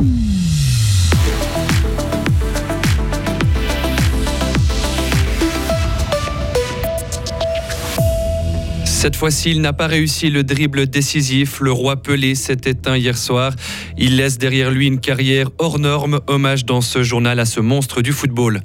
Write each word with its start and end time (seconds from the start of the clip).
Mm-hmm. 0.00 0.37
Cette 8.98 9.14
fois-ci, 9.14 9.52
il 9.52 9.60
n'a 9.60 9.72
pas 9.72 9.86
réussi 9.86 10.28
le 10.28 10.42
dribble 10.42 10.88
décisif. 10.88 11.60
Le 11.60 11.70
roi 11.70 12.02
Pelé 12.02 12.34
s'est 12.34 12.58
éteint 12.64 12.96
hier 12.96 13.16
soir. 13.16 13.52
Il 13.96 14.16
laisse 14.16 14.38
derrière 14.38 14.72
lui 14.72 14.88
une 14.88 14.98
carrière 14.98 15.50
hors 15.58 15.78
norme. 15.78 16.18
Hommage 16.26 16.64
dans 16.64 16.80
ce 16.80 17.04
journal 17.04 17.38
à 17.38 17.44
ce 17.44 17.60
monstre 17.60 18.02
du 18.02 18.10
football. 18.10 18.60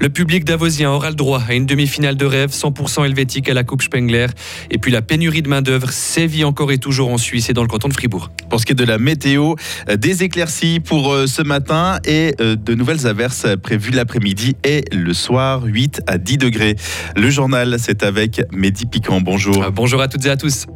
Le 0.00 0.08
public 0.08 0.44
davosien 0.44 0.90
aura 0.90 1.10
le 1.10 1.14
droit 1.14 1.42
à 1.46 1.52
une 1.52 1.66
demi-finale 1.66 2.16
de 2.16 2.24
rêve 2.24 2.50
100% 2.50 3.04
helvétique 3.04 3.48
à 3.50 3.54
la 3.54 3.62
Coupe 3.62 3.82
Spengler. 3.82 4.28
Et 4.70 4.78
puis 4.78 4.90
la 4.90 5.02
pénurie 5.02 5.42
de 5.42 5.48
main-d'œuvre 5.48 5.90
sévit 5.90 6.44
encore 6.44 6.72
et 6.72 6.78
toujours 6.78 7.10
en 7.10 7.18
Suisse 7.18 7.50
et 7.50 7.52
dans 7.52 7.62
le 7.62 7.68
canton 7.68 7.88
de 7.88 7.92
Fribourg. 7.92 8.30
Pour 8.48 8.60
ce 8.60 8.66
qui 8.66 8.72
est 8.72 8.76
de 8.76 8.84
la 8.84 8.98
météo, 8.98 9.54
euh, 9.90 9.96
des 9.96 10.22
éclaircies 10.22 10.80
pour 10.80 11.12
euh, 11.12 11.26
ce 11.26 11.42
matin 11.42 11.98
et 12.06 12.34
euh, 12.40 12.56
de 12.56 12.74
nouvelles 12.74 13.06
averses 13.06 13.46
prévues 13.62 13.92
l'après-midi 13.92 14.56
et 14.64 14.84
le 14.92 15.12
soir, 15.12 15.62
8 15.64 16.00
à 16.06 16.16
10 16.16 16.38
degrés. 16.38 16.76
Le 17.16 17.28
journal, 17.28 17.76
c'est 17.78 18.02
avec 18.02 18.40
Mehdi 18.50 18.86
Piquant. 18.86 19.20
Bonjour. 19.20 19.73
Bonjour 19.74 20.00
à 20.00 20.06
toutes 20.06 20.24
et 20.26 20.30
à 20.30 20.36
tous. 20.36 20.66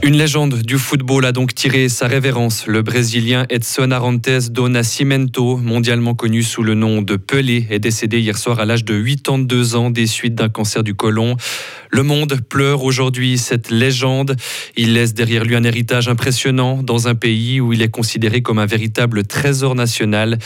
Une 0.00 0.16
légende 0.16 0.62
du 0.62 0.78
football 0.78 1.24
a 1.24 1.32
donc 1.32 1.54
tiré 1.54 1.88
sa 1.88 2.06
révérence. 2.06 2.68
Le 2.68 2.82
Brésilien 2.82 3.46
Edson 3.50 3.90
Arantes 3.90 4.50
do 4.50 4.68
Nascimento, 4.68 5.56
mondialement 5.56 6.14
connu 6.14 6.44
sous 6.44 6.62
le 6.62 6.74
nom 6.74 7.02
de 7.02 7.16
Pelé, 7.16 7.66
est 7.68 7.80
décédé 7.80 8.20
hier 8.20 8.38
soir 8.38 8.60
à 8.60 8.64
l'âge 8.64 8.84
de 8.84 9.02
82 9.02 9.74
ans 9.74 9.90
des 9.90 10.06
suites 10.06 10.36
d'un 10.36 10.48
cancer 10.48 10.84
du 10.84 10.94
côlon. 10.94 11.36
Le 11.90 12.04
monde 12.04 12.40
pleure 12.48 12.84
aujourd'hui 12.84 13.38
cette 13.38 13.70
légende. 13.70 14.36
Il 14.76 14.94
laisse 14.94 15.14
derrière 15.14 15.44
lui 15.44 15.56
un 15.56 15.64
héritage 15.64 16.08
impressionnant 16.08 16.82
dans 16.82 17.08
un 17.08 17.16
pays 17.16 17.60
où 17.60 17.72
il 17.72 17.82
est 17.82 17.90
considéré 17.90 18.40
comme 18.40 18.60
un 18.60 18.66
véritable 18.66 19.24
trésor 19.24 19.74
national. 19.74 20.38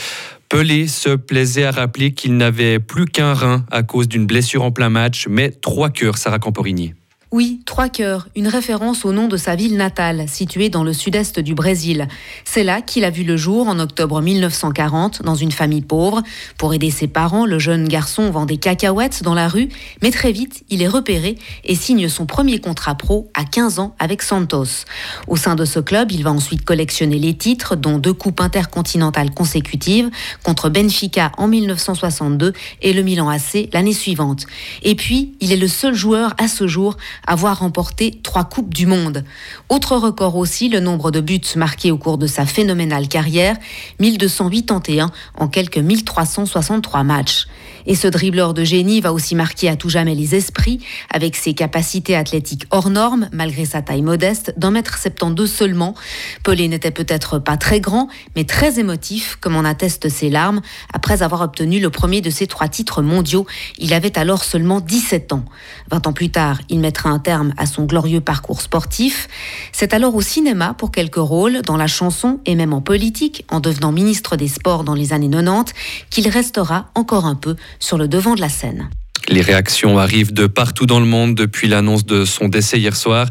Pelé 0.53 0.87
se 0.87 1.09
plaisait 1.09 1.63
à 1.63 1.71
rappeler 1.71 2.11
qu'il 2.13 2.37
n'avait 2.37 2.77
plus 2.77 3.05
qu'un 3.05 3.33
rein 3.33 3.65
à 3.71 3.81
cause 3.81 4.07
d'une 4.07 4.27
blessure 4.27 4.61
en 4.61 4.69
plein 4.71 4.89
match, 4.89 5.25
mais 5.27 5.49
trois 5.49 5.89
cœurs, 5.89 6.19
Sarah 6.19 6.37
Camporini. 6.37 6.93
Oui, 7.33 7.61
Trois 7.65 7.89
Cœurs, 7.89 8.27
une 8.35 8.47
référence 8.47 9.05
au 9.05 9.11
nom 9.11 9.27
de 9.27 9.37
sa 9.37 9.55
ville 9.55 9.75
natale, 9.75 10.25
située 10.29 10.69
dans 10.69 10.83
le 10.83 10.93
sud-est 10.93 11.39
du 11.39 11.55
Brésil. 11.55 12.07
C'est 12.45 12.63
là 12.63 12.83
qu'il 12.83 13.03
a 13.05 13.09
vu 13.09 13.23
le 13.23 13.37
jour 13.37 13.67
en 13.67 13.79
octobre 13.79 14.21
1940, 14.21 15.23
dans 15.23 15.33
une 15.33 15.51
famille 15.51 15.81
pauvre. 15.81 16.21
Pour 16.59 16.75
aider 16.75 16.91
ses 16.91 17.07
parents, 17.07 17.47
le 17.47 17.57
jeune 17.57 17.87
garçon 17.87 18.29
vend 18.29 18.45
des 18.45 18.57
cacahuètes 18.57 19.23
dans 19.23 19.33
la 19.33 19.47
rue, 19.47 19.69
mais 20.03 20.11
très 20.11 20.31
vite, 20.31 20.63
il 20.69 20.83
est 20.83 20.87
repéré 20.87 21.35
et 21.63 21.73
signe 21.73 22.07
son 22.07 22.27
premier 22.27 22.59
contrat 22.59 22.93
pro 22.93 23.31
à 23.33 23.45
15 23.45 23.79
ans 23.79 23.95
avec 23.97 24.21
Santos. 24.21 24.85
Au 25.27 25.35
sein 25.35 25.55
de 25.55 25.65
ce 25.65 25.79
club, 25.79 26.11
il 26.11 26.23
va 26.23 26.31
ensuite 26.31 26.63
collectionner 26.63 27.17
les 27.17 27.33
titres, 27.33 27.75
dont 27.75 27.97
deux 27.97 28.13
coupes 28.13 28.41
intercontinentales 28.41 29.31
consécutives, 29.31 30.11
contre 30.43 30.69
Benfica 30.69 31.31
en 31.39 31.47
1962 31.47 32.53
et 32.83 32.93
le 32.93 33.01
Milan 33.01 33.27
AC 33.27 33.69
l'année 33.73 33.93
suivante. 33.93 34.45
Et 34.83 34.93
puis, 34.93 35.33
il 35.39 35.51
est 35.51 35.57
le 35.57 35.67
seul 35.67 35.95
joueur 35.95 36.35
à 36.37 36.47
ce 36.47 36.67
jour 36.67 36.95
avoir 37.25 37.59
remporté 37.59 38.19
trois 38.23 38.43
Coupes 38.43 38.73
du 38.73 38.85
Monde. 38.85 39.23
Autre 39.69 39.95
record 39.97 40.35
aussi, 40.35 40.69
le 40.69 40.79
nombre 40.79 41.11
de 41.11 41.21
buts 41.21 41.41
marqués 41.55 41.91
au 41.91 41.97
cours 41.97 42.17
de 42.17 42.27
sa 42.27 42.45
phénoménale 42.45 43.07
carrière, 43.07 43.57
1281 43.99 45.11
en 45.37 45.47
quelques 45.47 45.77
1363 45.77 47.03
matchs. 47.03 47.47
Et 47.85 47.95
ce 47.95 48.07
dribbleur 48.07 48.53
de 48.53 48.63
génie 48.63 49.01
va 49.01 49.13
aussi 49.13 49.35
marquer 49.35 49.69
à 49.69 49.75
tout 49.75 49.89
jamais 49.89 50.15
les 50.15 50.35
esprits 50.35 50.79
avec 51.09 51.35
ses 51.35 51.53
capacités 51.53 52.15
athlétiques 52.15 52.65
hors 52.71 52.89
normes, 52.89 53.29
malgré 53.31 53.65
sa 53.65 53.81
taille 53.81 54.01
modeste, 54.01 54.53
d'un 54.57 54.71
mètre 54.71 54.97
72 54.97 55.51
seulement. 55.51 55.95
Pelé 56.43 56.67
n'était 56.67 56.91
peut-être 56.91 57.39
pas 57.39 57.57
très 57.57 57.79
grand, 57.79 58.07
mais 58.35 58.43
très 58.45 58.79
émotif, 58.79 59.37
comme 59.39 59.55
en 59.55 59.65
attestent 59.65 60.09
ses 60.09 60.29
larmes, 60.29 60.61
après 60.93 61.23
avoir 61.23 61.41
obtenu 61.41 61.79
le 61.79 61.89
premier 61.89 62.21
de 62.21 62.29
ses 62.29 62.47
trois 62.47 62.67
titres 62.67 63.01
mondiaux. 63.01 63.45
Il 63.77 63.93
avait 63.93 64.17
alors 64.17 64.43
seulement 64.43 64.79
17 64.79 65.33
ans. 65.33 65.45
20 65.91 66.07
ans 66.07 66.13
plus 66.13 66.29
tard, 66.29 66.59
il 66.69 66.79
mettra 66.79 67.09
un 67.09 67.19
terme 67.19 67.53
à 67.57 67.65
son 67.65 67.85
glorieux 67.85 68.21
parcours 68.21 68.61
sportif. 68.61 69.27
C'est 69.71 69.93
alors 69.93 70.15
au 70.15 70.21
cinéma 70.21 70.73
pour 70.77 70.91
quelques 70.91 71.15
rôles, 71.15 71.61
dans 71.61 71.77
la 71.77 71.87
chanson 71.87 72.39
et 72.45 72.55
même 72.55 72.73
en 72.73 72.81
politique, 72.81 73.45
en 73.49 73.59
devenant 73.59 73.91
ministre 73.91 74.35
des 74.35 74.47
Sports 74.47 74.83
dans 74.83 74.93
les 74.93 75.13
années 75.13 75.29
90, 75.29 75.73
qu'il 76.09 76.27
restera 76.29 76.89
encore 76.95 77.25
un 77.25 77.35
peu 77.35 77.55
sur 77.79 77.97
le 77.97 78.07
devant 78.07 78.35
de 78.35 78.41
la 78.41 78.49
scène. 78.49 78.89
Les 79.29 79.41
réactions 79.41 79.99
arrivent 79.99 80.33
de 80.33 80.47
partout 80.47 80.85
dans 80.85 80.99
le 80.99 81.05
monde 81.05 81.35
depuis 81.35 81.67
l'annonce 81.67 82.05
de 82.05 82.25
son 82.25 82.49
décès 82.49 82.79
hier 82.79 82.95
soir. 82.95 83.27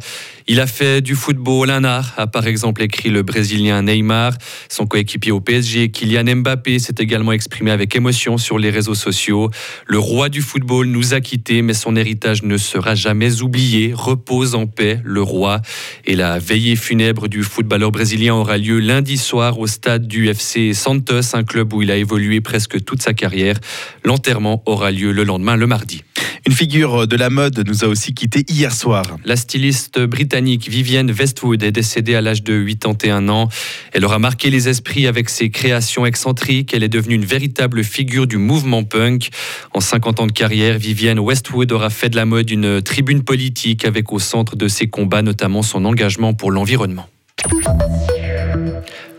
Il 0.48 0.60
a 0.60 0.66
fait 0.66 1.00
du 1.00 1.14
football 1.14 1.70
un 1.70 1.84
art, 1.84 2.12
a 2.16 2.26
par 2.26 2.46
exemple 2.46 2.82
écrit 2.82 3.10
le 3.10 3.22
Brésilien 3.22 3.82
Neymar. 3.82 4.32
Son 4.68 4.86
coéquipier 4.86 5.32
au 5.32 5.40
PSG, 5.40 5.90
Kylian 5.90 6.36
Mbappé, 6.36 6.78
s'est 6.78 6.94
également 6.98 7.32
exprimé 7.32 7.70
avec 7.70 7.94
émotion 7.94 8.38
sur 8.38 8.58
les 8.58 8.70
réseaux 8.70 8.94
sociaux. 8.94 9.50
Le 9.86 9.98
roi 9.98 10.28
du 10.28 10.42
football 10.42 10.86
nous 10.86 11.14
a 11.14 11.20
quittés, 11.20 11.62
mais 11.62 11.74
son 11.74 11.96
héritage 11.96 12.42
ne 12.42 12.56
sera 12.56 12.94
jamais 12.94 13.42
oublié. 13.42 13.92
Repose 13.94 14.54
en 14.54 14.66
paix, 14.66 15.00
le 15.04 15.22
roi. 15.22 15.62
Et 16.04 16.16
la 16.16 16.38
veillée 16.38 16.76
funèbre 16.76 17.28
du 17.28 17.42
footballeur 17.42 17.92
brésilien 17.92 18.34
aura 18.34 18.58
lieu 18.58 18.78
lundi 18.78 19.18
soir 19.18 19.58
au 19.58 19.66
stade 19.66 20.06
du 20.06 20.28
FC 20.28 20.74
Santos, 20.74 21.34
un 21.34 21.44
club 21.44 21.72
où 21.72 21.82
il 21.82 21.90
a 21.90 21.96
évolué 21.96 22.40
presque 22.40 22.84
toute 22.84 23.02
sa 23.02 23.14
carrière. 23.14 23.58
L'enterrement 24.04 24.62
aura 24.66 24.90
lieu 24.90 25.12
le 25.12 25.24
lendemain, 25.24 25.56
le 25.56 25.66
mardi. 25.66 26.02
Une 26.44 26.52
figure 26.52 27.06
de 27.06 27.16
la 27.16 27.30
mode 27.30 27.62
nous 27.68 27.84
a 27.84 27.86
aussi 27.86 28.14
quitté 28.14 28.44
hier 28.48 28.72
soir. 28.72 29.04
La 29.24 29.36
styliste 29.36 30.00
britannique 30.00 30.68
Vivienne 30.68 31.12
Westwood 31.12 31.62
est 31.62 31.70
décédée 31.70 32.16
à 32.16 32.20
l'âge 32.20 32.42
de 32.42 32.64
81 32.64 33.28
ans. 33.28 33.48
Elle 33.92 34.04
aura 34.04 34.18
marqué 34.18 34.50
les 34.50 34.68
esprits 34.68 35.06
avec 35.06 35.28
ses 35.28 35.50
créations 35.50 36.04
excentriques. 36.04 36.74
Elle 36.74 36.82
est 36.82 36.88
devenue 36.88 37.14
une 37.14 37.24
véritable 37.24 37.84
figure 37.84 38.26
du 38.26 38.38
mouvement 38.38 38.82
punk. 38.82 39.28
En 39.72 39.80
50 39.80 40.18
ans 40.18 40.26
de 40.26 40.32
carrière, 40.32 40.78
Vivienne 40.78 41.20
Westwood 41.20 41.70
aura 41.70 41.90
fait 41.90 42.08
de 42.08 42.16
la 42.16 42.24
mode 42.24 42.50
une 42.50 42.82
tribune 42.82 43.22
politique 43.22 43.84
avec 43.84 44.12
au 44.12 44.18
centre 44.18 44.56
de 44.56 44.66
ses 44.66 44.88
combats 44.88 45.22
notamment 45.22 45.62
son 45.62 45.84
engagement 45.84 46.34
pour 46.34 46.50
l'environnement. 46.50 47.06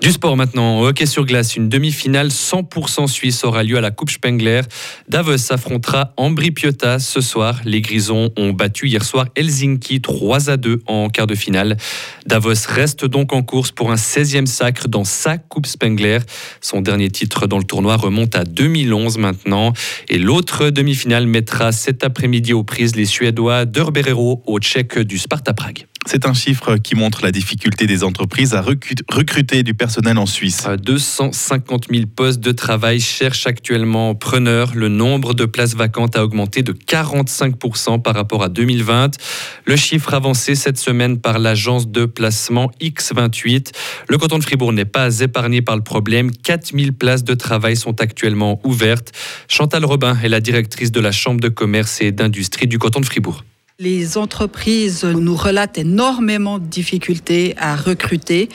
Du 0.04 0.12
sport 0.12 0.36
maintenant, 0.36 0.82
au 0.82 0.88
hockey 0.88 1.06
sur 1.06 1.26
glace, 1.26 1.56
une 1.56 1.70
demi-finale 1.70 2.28
100% 2.28 3.08
suisse 3.08 3.46
aura 3.46 3.64
lieu 3.64 3.78
à 3.78 3.80
la 3.80 3.90
Coupe 3.90 4.10
Spengler. 4.10 4.60
Davos 5.08 5.54
affrontera 5.54 6.14
Ambri 6.18 6.52
Piotta 6.52 7.00
ce 7.00 7.22
soir. 7.22 7.62
Les 7.64 7.80
Grisons 7.80 8.30
ont 8.36 8.52
battu 8.52 8.90
hier 8.90 9.06
soir 9.06 9.28
Helsinki 9.38 10.02
3 10.02 10.50
à 10.50 10.58
2 10.58 10.82
en 10.88 11.08
quart 11.08 11.26
de 11.26 11.36
finale. 11.36 11.78
Davos 12.26 12.68
reste 12.68 13.06
donc 13.06 13.32
en 13.32 13.44
course 13.44 13.72
pour 13.72 13.92
un 13.92 13.96
16e 13.96 14.46
sacre 14.46 14.90
dans 14.90 15.06
sa 15.06 15.38
Coupe 15.38 15.68
Spengler. 15.68 16.20
Son 16.60 16.82
dernier 16.82 17.10
titre 17.10 17.48
dans 17.48 17.58
le 17.58 17.64
tournoi 17.64 17.96
remonte 17.96 18.36
à 18.36 18.44
2011 18.44 19.18
maintenant. 19.20 19.72
Et 20.10 20.18
l'autre 20.18 20.70
demi-finale 20.70 21.28
mettra 21.28 21.72
cet 21.72 22.04
après-midi 22.04 22.52
aux 22.52 22.66
prises 22.66 22.98
les 22.98 23.06
Suédois 23.06 23.64
d'Urberero 23.64 24.44
au 24.48 24.60
Tchèque 24.60 25.00
du 25.00 25.18
Sparta 25.18 25.54
Prague. 25.54 25.86
C'est 26.06 26.26
un 26.26 26.34
chiffre 26.34 26.78
qui 26.78 26.96
montre 26.96 27.24
la 27.24 27.32
difficulté 27.32 27.88
des 27.88 28.04
entreprises 28.04 28.54
à 28.54 28.62
recruter 28.62 29.64
du 29.64 29.74
personnel 29.74 30.18
en 30.18 30.26
Suisse. 30.26 30.68
250 30.84 31.86
000 31.90 32.06
postes 32.14 32.42
de 32.42 32.52
travail 32.52 33.00
cherchent 33.00 33.48
actuellement 33.48 34.14
preneurs. 34.14 34.74
Le 34.76 34.90
nombre 34.90 35.34
de 35.34 35.46
places 35.46 35.76
vacantes 35.76 36.18
a 36.18 36.24
augmenté 36.24 36.62
de 36.62 36.74
45% 36.74 38.02
par 38.02 38.16
rapport 38.16 38.44
à 38.44 38.50
2020. 38.50 39.18
Le 39.66 39.76
chiffre 39.76 40.14
avancé 40.14 40.56
cette 40.56 40.78
semaine 40.78 41.20
par 41.20 41.40
l'agence 41.40 41.88
de 41.88 42.06
placement 42.06 42.70
X28. 42.82 43.72
Le 44.10 44.18
canton 44.18 44.40
de 44.40 44.44
Fribourg 44.44 44.74
n'est 44.74 44.86
pas 44.86 45.20
épargné 45.20 45.62
par 45.62 45.78
le 45.78 45.84
problème. 45.84 46.32
4000 46.32 46.94
places 46.94 47.24
de 47.24 47.34
travail 47.34 47.78
sont 47.78 48.02
actuellement 48.02 48.60
ouvertes. 48.66 49.14
Chantal 49.48 49.86
Robin 49.86 50.18
est 50.22 50.30
la 50.30 50.42
directrice 50.42 50.92
de 50.92 51.00
la 51.00 51.12
Chambre 51.12 51.40
de 51.40 51.50
commerce 51.50 52.02
et 52.02 52.12
d'industrie 52.12 52.68
du 52.68 52.78
canton 52.78 53.00
de 53.00 53.06
Fribourg. 53.06 53.44
Les 53.80 54.20
entreprises 54.20 55.04
nous 55.04 55.36
relatent 55.36 55.80
énormément 55.80 56.60
de 56.60 56.64
difficultés 56.64 57.56
à 57.58 57.76
recruter 57.76 58.48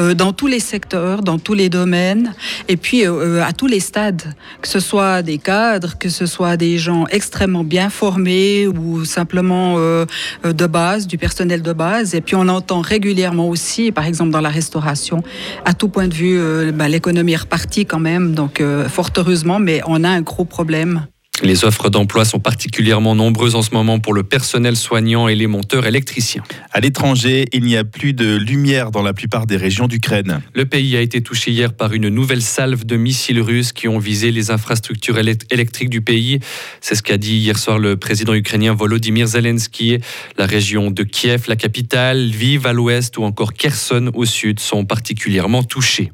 euh, 0.00 0.12
dans 0.12 0.32
tous 0.32 0.48
les 0.48 0.58
secteurs, 0.58 1.22
dans 1.22 1.38
tous 1.38 1.54
les 1.54 1.68
domaines, 1.68 2.34
et 2.66 2.76
puis 2.76 3.06
euh, 3.06 3.44
à 3.44 3.52
tous 3.52 3.68
les 3.68 3.78
stades, 3.78 4.34
que 4.60 4.66
ce 4.66 4.80
soit 4.80 5.22
des 5.22 5.38
cadres, 5.38 5.96
que 5.96 6.08
ce 6.08 6.26
soit 6.26 6.56
des 6.56 6.78
gens 6.78 7.06
extrêmement 7.12 7.62
bien 7.62 7.90
formés 7.90 8.66
ou 8.66 9.04
simplement 9.04 9.76
euh, 9.78 10.04
de 10.42 10.66
base, 10.66 11.06
du 11.06 11.16
personnel 11.16 11.62
de 11.62 11.72
base. 11.72 12.16
Et 12.16 12.20
puis 12.20 12.34
on 12.34 12.48
entend 12.48 12.80
régulièrement 12.80 13.48
aussi, 13.48 13.92
par 13.92 14.04
exemple 14.04 14.32
dans 14.32 14.40
la 14.40 14.50
restauration, 14.50 15.22
à 15.64 15.74
tout 15.74 15.88
point 15.88 16.08
de 16.08 16.14
vue, 16.14 16.72
ben, 16.72 16.88
l'économie 16.88 17.34
est 17.34 17.36
repartie 17.36 17.86
quand 17.86 18.00
même, 18.00 18.34
donc 18.34 18.60
fort 18.88 19.10
heureusement, 19.16 19.60
mais 19.60 19.80
on 19.86 20.02
a 20.02 20.08
un 20.08 20.22
gros 20.22 20.44
problème 20.44 21.06
Les 21.42 21.66
offres 21.66 21.90
d'emploi 21.90 22.24
sont 22.24 22.40
particulièrement 22.40 23.14
nombreuses 23.14 23.56
en 23.56 23.62
ce 23.62 23.70
moment 23.72 23.98
pour 23.98 24.14
le 24.14 24.22
personnel 24.22 24.74
soignant 24.74 25.28
et 25.28 25.34
les 25.34 25.46
monteurs 25.46 25.86
électriciens. 25.86 26.42
À 26.72 26.80
l'étranger, 26.80 27.44
il 27.52 27.62
n'y 27.64 27.76
a 27.76 27.84
plus 27.84 28.14
de 28.14 28.36
lumière 28.36 28.90
dans 28.90 29.02
la 29.02 29.12
plupart 29.12 29.46
des 29.46 29.58
régions 29.58 29.86
d'Ukraine. 29.86 30.40
Le 30.54 30.64
pays 30.64 30.96
a 30.96 31.00
été 31.02 31.20
touché 31.20 31.50
hier 31.50 31.74
par 31.74 31.92
une 31.92 32.08
nouvelle 32.08 32.40
salve 32.40 32.86
de 32.86 32.96
missiles 32.96 33.40
russes 33.40 33.72
qui 33.72 33.86
ont 33.86 33.98
visé 33.98 34.30
les 34.30 34.50
infrastructures 34.50 35.18
électriques 35.18 35.90
du 35.90 36.00
pays. 36.00 36.40
C'est 36.80 36.94
ce 36.94 37.02
qu'a 37.02 37.18
dit 37.18 37.36
hier 37.36 37.58
soir 37.58 37.78
le 37.78 37.98
président 37.98 38.32
ukrainien 38.32 38.72
Volodymyr 38.72 39.26
Zelensky. 39.26 39.98
La 40.38 40.46
région 40.46 40.90
de 40.90 41.02
Kiev, 41.02 41.44
la 41.48 41.56
capitale, 41.56 42.28
Lviv 42.28 42.66
à 42.66 42.72
l'ouest 42.72 43.18
ou 43.18 43.24
encore 43.24 43.52
Kherson 43.52 44.10
au 44.14 44.24
sud 44.24 44.58
sont 44.58 44.86
particulièrement 44.86 45.62
touchées. 45.62 46.12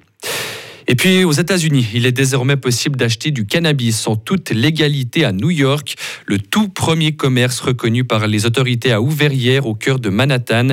Et 0.92 0.94
puis 0.94 1.24
aux 1.24 1.32
États-Unis, 1.32 1.86
il 1.94 2.04
est 2.04 2.12
désormais 2.12 2.58
possible 2.58 2.96
d'acheter 2.96 3.30
du 3.30 3.46
cannabis 3.46 4.06
en 4.06 4.14
toute 4.14 4.50
légalité 4.50 5.24
à 5.24 5.32
New 5.32 5.48
York. 5.48 5.94
Le 6.26 6.38
tout 6.38 6.68
premier 6.68 7.12
commerce 7.12 7.60
reconnu 7.60 8.04
par 8.04 8.26
les 8.26 8.44
autorités 8.44 8.92
a 8.92 9.00
ouvert 9.00 9.66
au 9.66 9.74
cœur 9.74 9.98
de 9.98 10.10
Manhattan. 10.10 10.72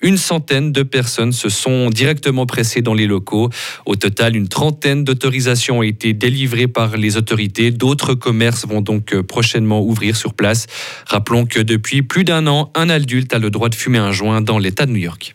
Une 0.00 0.16
centaine 0.16 0.72
de 0.72 0.82
personnes 0.82 1.32
se 1.32 1.50
sont 1.50 1.90
directement 1.90 2.46
pressées 2.46 2.80
dans 2.80 2.94
les 2.94 3.06
locaux. 3.06 3.50
Au 3.84 3.94
total, 3.94 4.36
une 4.36 4.48
trentaine 4.48 5.04
d'autorisations 5.04 5.80
ont 5.80 5.82
été 5.82 6.14
délivrées 6.14 6.66
par 6.66 6.96
les 6.96 7.18
autorités. 7.18 7.70
D'autres 7.70 8.14
commerces 8.14 8.66
vont 8.66 8.80
donc 8.80 9.20
prochainement 9.20 9.82
ouvrir 9.82 10.16
sur 10.16 10.32
place. 10.32 10.64
Rappelons 11.04 11.44
que 11.44 11.60
depuis 11.60 12.00
plus 12.00 12.24
d'un 12.24 12.46
an, 12.46 12.70
un 12.74 12.88
adulte 12.88 13.34
a 13.34 13.38
le 13.38 13.50
droit 13.50 13.68
de 13.68 13.74
fumer 13.74 13.98
un 13.98 14.12
joint 14.12 14.40
dans 14.40 14.58
l'État 14.58 14.86
de 14.86 14.92
New 14.92 14.96
York. 14.96 15.34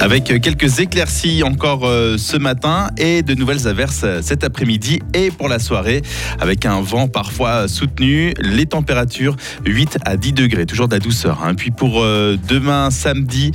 Avec 0.00 0.24
quelques 0.40 0.78
éclaircies 0.78 1.42
encore 1.42 1.84
euh, 1.84 2.16
ce 2.16 2.38
matin 2.38 2.88
et 2.96 3.22
de 3.22 3.34
nouvelles 3.34 3.68
averses 3.68 4.00
euh, 4.02 4.20
cet 4.22 4.44
après-midi 4.44 5.00
et 5.12 5.30
pour 5.30 5.46
la 5.46 5.58
soirée 5.58 6.00
avec 6.38 6.64
un 6.64 6.80
vent 6.80 7.06
parfois 7.06 7.68
soutenu. 7.68 8.32
Les 8.40 8.64
températures 8.64 9.36
8 9.66 9.98
à 10.06 10.16
10 10.16 10.32
degrés, 10.32 10.64
toujours 10.64 10.88
de 10.88 10.94
la 10.94 11.00
douceur. 11.00 11.42
Hein. 11.44 11.54
Puis 11.54 11.70
pour 11.70 12.02
euh, 12.02 12.38
demain 12.48 12.90
samedi, 12.90 13.52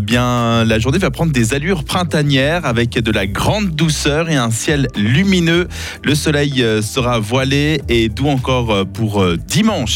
bien 0.00 0.64
la 0.64 0.80
journée 0.80 0.98
va 0.98 1.12
prendre 1.12 1.30
des 1.30 1.54
allures 1.54 1.84
printanières 1.84 2.66
avec 2.66 2.90
de 2.90 3.12
la 3.12 3.28
grande 3.28 3.70
douceur 3.70 4.28
et 4.28 4.34
un 4.34 4.50
ciel 4.50 4.88
lumineux. 4.96 5.68
Le 6.02 6.14
soleil 6.16 6.64
sera 6.82 7.20
voilé 7.20 7.82
et 7.88 8.08
doux 8.08 8.28
encore 8.28 8.84
pour 8.86 9.24
dimanche. 9.46 9.92